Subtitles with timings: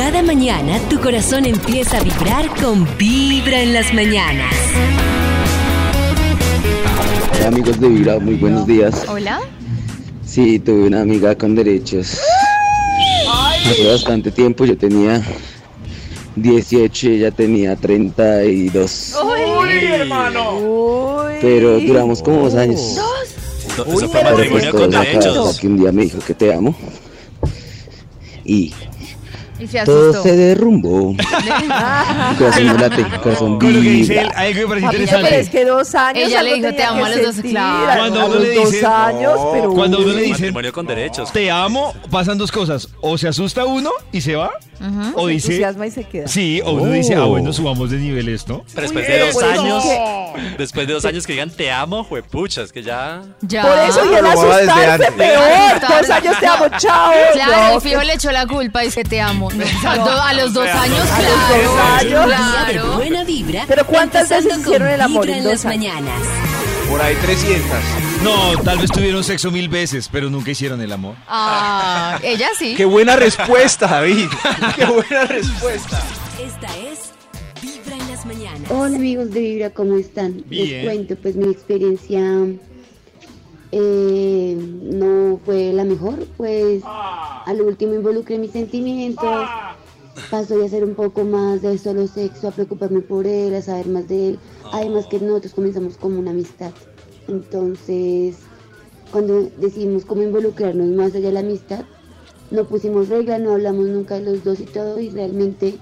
[0.00, 4.54] Cada mañana tu corazón empieza a vibrar con Vibra en las mañanas.
[7.36, 9.04] Hola amigos de Vibra, muy buenos días.
[9.06, 9.40] Hola.
[10.24, 12.18] Sí, tuve una amiga con derechos.
[13.70, 15.22] Hace bastante tiempo yo tenía
[16.34, 19.16] 18 y ella tenía 32.
[21.42, 22.80] Pero duramos como dos años.
[22.80, 25.60] Eso fue Pero pues matrimonio con hasta derechos.
[25.60, 26.74] que un día me dijo que te amo.
[28.46, 28.72] Y
[29.60, 30.22] Y se todo asustó.
[30.22, 31.14] se derrumbó.
[32.38, 34.96] corazón no late, corazón Con lo que dice él, hay algo que me parece Papi,
[34.96, 35.50] pero es interesante.
[35.50, 36.28] que dos años.
[36.28, 37.98] Ella le dijo, "Te amo" a los dos, claro.
[38.00, 39.70] Cuando uno le dos dice- años, pero.
[39.72, 41.32] Cuando uno le dice Matrimonio con derechos.
[41.32, 42.88] te amo, pasan dos cosas.
[43.00, 44.50] O se asusta uno y se va.
[45.14, 45.46] O dice.
[45.48, 46.28] entusiasma y se queda.
[46.28, 48.64] Sí, o uno dice, ah, bueno, subamos de niveles, ¿no?
[48.74, 51.70] Pero después de dos por eso años, que- después de dos años que digan te
[51.70, 53.22] amo, juepucha, es que ya.
[53.42, 53.62] Ya.
[53.62, 55.80] Por eso y el Lo amaba desde asustarse peor.
[56.00, 57.12] Dos años te amo, chao.
[57.34, 59.50] Claro, No, el fijo le echó la culpa y dice te amo.
[59.50, 61.62] A los dos años, A los claro.
[61.62, 62.24] dos años.
[62.26, 62.92] Claro.
[62.96, 63.64] buena vibra.
[63.68, 66.14] Pero ¿cuántas veces con hicieron el amor Vibra en en dos mañanas.
[66.90, 67.70] Por ahí 300.
[68.24, 71.14] No, tal vez tuvieron sexo mil veces, pero nunca hicieron el amor.
[71.28, 72.74] Ah, ella sí.
[72.76, 74.26] Qué buena respuesta, David.
[74.74, 76.02] Qué buena respuesta.
[76.44, 77.12] Esta es
[77.62, 78.70] Vibra en las mañanas.
[78.72, 80.42] Hola amigos de Vibra, ¿cómo están?
[80.48, 80.68] Bien.
[80.68, 82.20] Les cuento, pues mi experiencia
[83.70, 89.48] eh, no fue la mejor, pues a lo último involucré mis sentimientos,
[90.30, 93.86] pasó de hacer un poco más de solo sexo, a preocuparme por él, a saber
[93.88, 94.38] más de él,
[94.72, 96.72] además que nosotros comenzamos como una amistad,
[97.28, 98.36] entonces
[99.10, 101.84] cuando decidimos cómo involucrarnos más allá de la amistad,
[102.50, 105.78] no pusimos regla, no hablamos nunca de los dos y todo, y realmente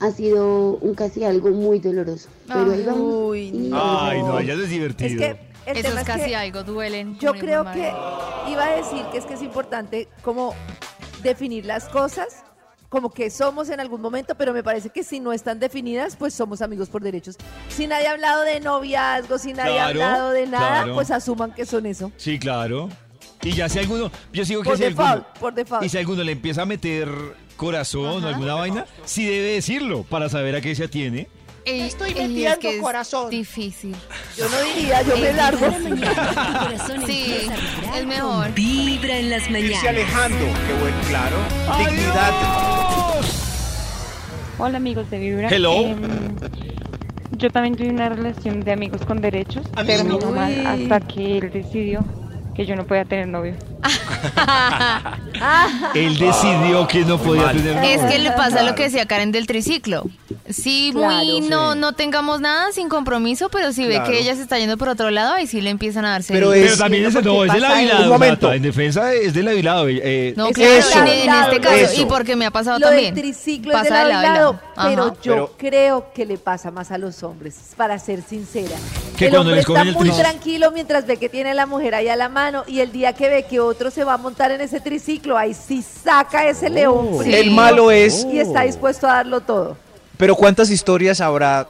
[0.00, 2.28] ha sido un casi algo muy doloroso.
[2.46, 3.30] Pero ahí vamos.
[3.30, 3.76] Uy, no.
[4.00, 5.18] Ay, no, ya es Es divertido.
[5.18, 5.26] que
[5.66, 7.18] el Eso tema es es casi que algo, duelen.
[7.18, 7.92] yo creo que
[8.50, 10.54] iba a decir que es que es importante como
[11.24, 12.44] definir las cosas
[12.88, 16.32] como que somos en algún momento, pero me parece que si no están definidas, pues
[16.34, 17.36] somos amigos por derechos.
[17.68, 20.94] Si nadie ha hablado de noviazgo, si nadie ha Claro, hablado de nada, claro.
[20.94, 22.10] pues asuman que son eso.
[22.16, 22.88] Sí, claro.
[23.42, 25.84] Y ya si alguno, yo sigo que Por si alguno, default, por default.
[25.84, 27.08] y si alguno le empieza a meter
[27.56, 31.28] corazón o alguna vaina, sí debe decirlo para saber a qué se atiene.
[31.64, 33.28] Estoy es metiendo que es corazón.
[33.28, 33.94] difícil.
[34.38, 35.66] Yo no diría, yo me largo.
[35.70, 37.46] mañana Sí,
[37.94, 38.52] es mejor.
[38.54, 39.84] Vibra en las mañanas.
[39.84, 40.38] alejando.
[40.38, 41.36] Qué buen, claro.
[41.78, 42.77] Dignidad.
[44.60, 45.48] Hola amigos de Vibra.
[45.48, 45.72] Hello.
[45.72, 46.36] Em,
[47.30, 49.64] yo también tuve una relación de amigos con derechos.
[49.86, 52.04] Terminó mal hasta que él decidió
[52.56, 53.54] que yo no podía tener novio.
[55.94, 59.46] Él decidió que no podía tener Es que le pasa lo que decía Karen del
[59.46, 60.04] triciclo.
[60.48, 61.40] Sí, muy Claro.
[61.50, 64.10] no, no tengamos nada sin compromiso, pero si ve Claro.
[64.10, 66.32] que ella se está yendo por otro lado, ahí sí le empiezan a darse.
[66.32, 67.92] Pero Pero es- también es, no, es de pasa la eso.
[67.92, 68.52] Nata, Un momento.
[68.52, 72.02] En defensa es de la Eh, No, Es claro, eso, en, en este caso, eso.
[72.02, 73.14] y porque me ha pasado Lo también.
[73.14, 75.14] del triciclo es de Pasa lado pero Ajá.
[75.22, 78.76] yo Pero- creo que le pasa más a los hombres, para ser sincera.
[79.16, 81.66] Que el cuando hombre les está el muy tranquilo mientras ve que tiene a la
[81.66, 84.18] mujer ahí a la mano y el día que ve que otro se va a
[84.18, 87.18] montar en ese triciclo, ahí sí saca ese león Sí.
[87.24, 88.26] frío El malo es.
[88.30, 89.76] y está dispuesto a darlo todo.
[90.16, 91.68] Pero ¿cuántas historias habrá?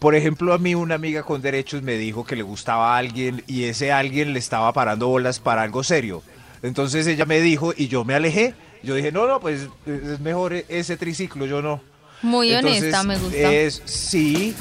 [0.00, 3.42] Por ejemplo, a mí una amiga con derechos me dijo que le gustaba a alguien
[3.46, 6.22] y ese alguien le estaba parando bolas para algo serio.
[6.62, 8.54] Entonces ella me dijo y yo me alejé.
[8.82, 11.80] Yo dije, no, no, pues es mejor e- ese triciclo, yo no.
[12.22, 13.36] Muy Entonces, honesta, me gusta.
[13.52, 14.54] Es, sí.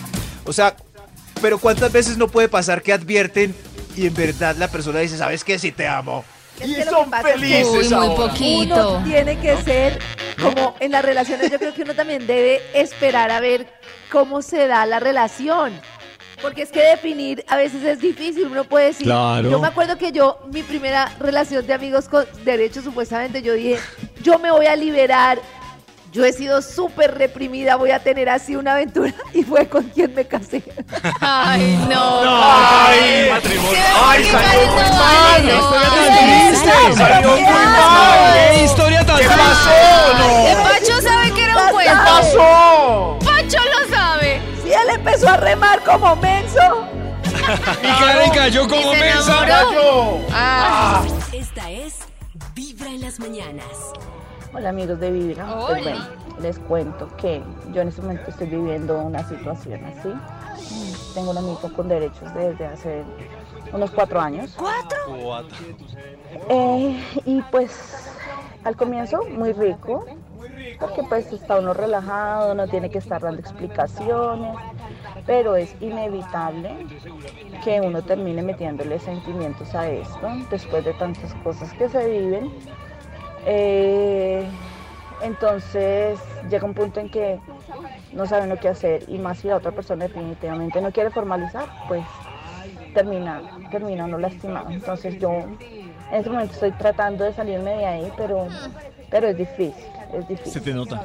[0.46, 0.76] O sea,
[1.42, 3.54] pero ¿cuántas veces no puede pasar que advierten
[3.98, 5.58] y en verdad la persona dice, ¿sabes qué?
[5.60, 6.24] Si te amo.
[6.60, 8.90] Es y que son que felices Uy, muy poquito.
[8.98, 10.00] Uno tiene que ser
[10.42, 13.68] como en las relaciones, yo creo que uno también debe esperar a ver
[14.12, 15.74] cómo se da la relación.
[16.42, 19.50] Porque es que definir a veces es difícil, uno puede decir, Claro.
[19.50, 23.80] yo me acuerdo que yo, mi primera relación de amigos con derechos, supuestamente, yo dije,
[24.22, 25.40] yo me voy a liberar,
[26.16, 30.16] yo he sido súper reprimida, voy a tener así una aventura, y fue con quien
[30.16, 30.64] me casé.
[31.20, 32.22] Ay, no.
[32.24, 33.80] ¡Ay, matrimonio!
[34.06, 36.70] ¡Ay, qué salió muy mal, no, ¡Historia tan triste!
[36.90, 38.34] no, ¡Salió muy qué mal!
[38.56, 39.72] ¡Qué historia tan ¿Qué pasó?
[40.48, 40.64] El ¡No!
[40.64, 42.04] Pacho sabe que era un ¿Qué ¿Qué cuento.
[42.06, 43.20] pasó?
[43.26, 44.42] Pacho lo sabe.
[44.64, 46.88] Si él empezó a remar como menso,
[47.84, 49.44] Y Karen cayó como mensa.
[49.46, 50.20] enamoró.
[50.32, 51.04] Ah,
[51.34, 51.96] Esta es
[52.54, 53.68] Vibra en las mañanas.
[54.54, 55.46] Hola amigos de Vibra.
[55.68, 56.06] Pues bueno,
[56.42, 57.42] les cuento que
[57.74, 60.14] yo en este momento estoy viviendo una situación así.
[61.14, 63.04] Tengo un amigo con derechos desde hace
[63.74, 64.56] unos cuatro años.
[64.58, 64.98] Cuatro.
[66.50, 68.10] Eh, y pues
[68.64, 70.06] al comienzo muy rico,
[70.80, 74.58] porque pues está uno relajado, no tiene que estar dando explicaciones,
[75.26, 76.88] pero es inevitable
[77.64, 82.52] que uno termine metiéndole sentimientos a esto, después de tantas cosas que se viven.
[83.46, 84.52] Eh,
[85.20, 87.44] Entonces llega un punto en que
[88.12, 91.72] no sabe uno qué hacer y más si la otra persona definitivamente no quiere formalizar,
[91.86, 92.10] pues
[92.94, 94.72] termina, termina uno lastimado.
[94.72, 95.60] Entonces yo
[96.10, 98.58] en este momento estoy tratando de salirme de ahí, pero,
[99.10, 100.54] pero es difícil, es difícil.
[100.54, 101.02] Se te nota.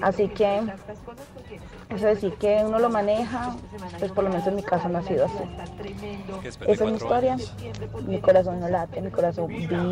[0.00, 0.62] Así que
[1.90, 3.54] eso decir que uno lo maneja,
[3.98, 5.44] pues por lo menos en mi caso no ha sido así.
[6.44, 7.36] Esa es mi historia.
[8.06, 9.82] Mi corazón no late, mi corazón vibra.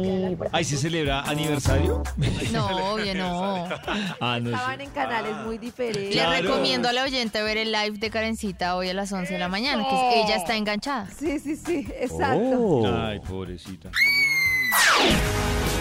[0.52, 2.02] Ay, ¿se celebra aniversario?
[2.52, 3.68] No, obvio, no.
[4.20, 6.04] Ah, no Estaban en canales muy diferentes.
[6.06, 6.42] Le Claro.
[6.42, 9.48] recomiendo a la oyente ver el live de Karencita hoy a las 11 de la
[9.48, 11.06] mañana, que es- ella está enganchada.
[11.16, 12.58] Sí, sí, sí, exacto.
[12.58, 12.86] Oh.
[12.86, 13.90] Ay, pobrecita.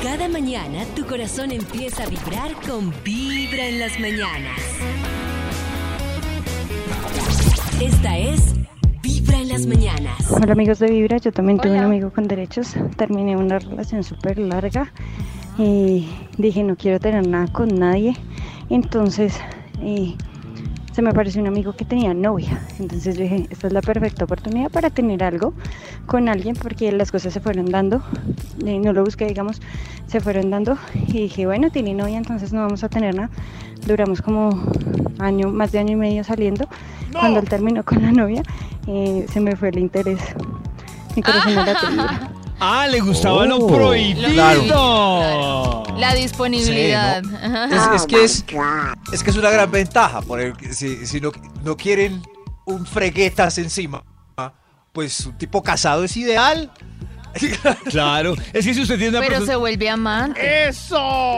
[0.04, 4.60] Cada mañana tu corazón empieza a vibrar con Vibra en las mañanas.
[7.81, 8.56] Esta es
[9.04, 10.31] Vibra en las mañanas.
[10.31, 11.88] Hola amigos de Vibra, yo también tuve un Hola.
[11.88, 14.94] amigo con derechos, terminé una relación súper larga
[15.57, 16.07] y
[16.38, 18.16] dije no quiero tener nada con nadie,
[18.69, 19.38] entonces
[19.81, 20.16] eh,
[20.91, 24.25] se me apareció un amigo que tenía novia, entonces yo dije esta es la perfecta
[24.25, 25.53] oportunidad para tener algo
[26.06, 28.01] con alguien porque las cosas se fueron dando,
[28.63, 29.62] no lo busqué digamos,
[30.07, 30.77] se fueron dando
[31.07, 33.30] y dije bueno tiene novia entonces no vamos a tener nada,
[33.86, 34.50] duramos como
[35.19, 36.68] año, más de año y medio saliendo,
[37.13, 38.44] cuando él terminó con la novia
[38.88, 40.19] eh, se me fue el interés.
[41.15, 42.31] Mi corazón late vibra.
[42.62, 44.33] Ah, le gustaba lo Oh, prohibido.
[44.33, 45.78] claro.
[46.00, 47.24] La disponibilidad.
[47.24, 47.75] Sí.
[47.75, 48.46] Es, es que es,
[49.12, 50.22] es que es una gran ventaja.
[50.22, 51.31] Por el- si si no,
[51.63, 52.22] no quieren
[52.66, 54.04] un freguetas encima,
[54.94, 56.72] pues un tipo casado es ideal.
[57.89, 58.35] Claro.
[58.53, 60.39] Es que si usted tiene una Pero se vuelve amante.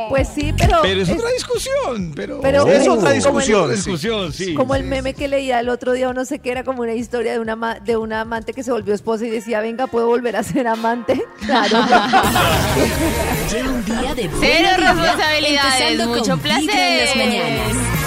[0.10, 0.80] Pues sí, pero.
[0.82, 2.14] Pero es es otra discusión.
[2.16, 3.62] Pero, Pero es es otra como el- discusión.
[3.64, 3.78] Otra sí.
[3.78, 4.54] discusión, sí.
[4.54, 6.94] como el meme que leía el otro día, o no sé qué, era como una
[6.94, 10.36] historia de una, de una amante que se volvió esposa y decía, venga, ¿puedo volver
[10.36, 11.22] a ser amante?
[11.46, 11.80] Claro.
[13.70, 17.18] Un día de Cero responsabilidades, mucho Vibra en las placer.
[17.18, 18.01] mañanas.